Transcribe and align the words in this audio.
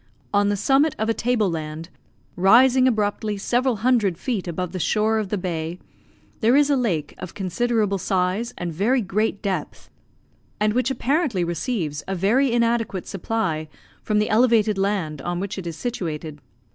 On 0.33 0.49
the 0.49 0.57
summit 0.57 0.95
of 0.97 1.09
a 1.09 1.13
table 1.13 1.47
land, 1.51 1.89
rising 2.35 2.87
abruptly 2.87 3.37
several 3.37 3.75
hundred 3.85 4.17
feet 4.17 4.47
above 4.47 4.71
the 4.71 4.79
shore 4.79 5.19
of 5.19 5.29
the 5.29 5.37
bay, 5.37 5.77
there 6.39 6.55
is 6.55 6.71
a 6.71 6.75
lake 6.75 7.13
of 7.19 7.35
considerable 7.35 7.99
size 7.99 8.51
and 8.57 8.73
very 8.73 9.03
great 9.03 9.43
depth, 9.43 9.91
and 10.59 10.73
which 10.73 10.89
apparently 10.89 11.43
receives 11.43 12.01
a 12.07 12.15
very 12.15 12.51
inadequate 12.51 13.05
supply 13.05 13.67
from 14.01 14.17
the 14.17 14.29
elevated 14.31 14.75
land 14.79 15.21
on 15.21 15.39
which 15.39 15.59
it 15.59 15.67
is 15.67 15.77
situated. 15.77 16.41